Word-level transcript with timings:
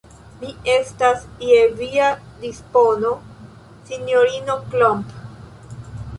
Mi 0.37 0.47
estas 0.75 1.27
je 1.49 1.57
via 1.81 2.07
dispono, 2.47 3.13
sinjorino 3.93 4.59
Klomp. 4.75 5.15